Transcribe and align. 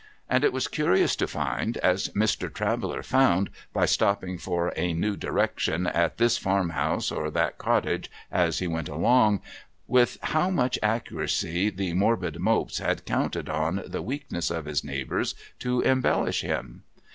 And 0.27 0.43
it 0.43 0.51
was 0.51 0.67
curious 0.67 1.15
to 1.17 1.27
find, 1.27 1.77
as 1.77 2.09
Mr. 2.15 2.51
Traveller 2.51 3.03
found 3.03 3.51
by 3.71 3.85
stopping 3.85 4.39
for 4.39 4.73
a 4.75 4.93
new 4.93 5.15
direction 5.15 5.85
at 5.85 6.17
this 6.17 6.39
farm 6.39 6.71
house 6.71 7.11
or 7.11 7.27
at 7.27 7.35
that 7.35 7.59
cottage 7.59 8.09
as 8.31 8.57
he 8.57 8.65
went 8.65 8.89
along, 8.89 9.41
with 9.85 10.17
how 10.23 10.49
much 10.49 10.79
accuracy 10.81 11.69
the 11.69 11.93
morbid 11.93 12.39
Mopes 12.39 12.79
had 12.79 13.05
counted 13.05 13.47
on 13.47 13.77
S 13.77 13.85
258 13.91 13.91
TOM 13.91 13.91
TIDDLER'S 13.91 13.91
GROUND 13.91 13.93
the 13.93 14.01
weakness 14.01 14.49
of 14.57 14.65
his 14.65 14.83
neighbours 14.83 15.35
to 15.59 15.81
embellish 15.81 16.41
him. 16.41 16.81